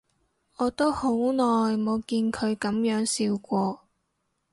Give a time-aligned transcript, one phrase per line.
[0.57, 3.85] 我都好耐冇見佢噉樣笑過